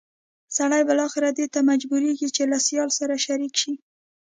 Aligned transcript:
سړی 0.57 0.81
بالاخره 0.89 1.29
دې 1.37 1.45
ته 1.53 1.59
مجبورېږي 1.69 2.27
چې 2.35 2.43
له 2.51 2.57
سیال 2.67 2.89
سره 2.99 3.15
شریک 3.25 3.53
شي. 3.61 3.73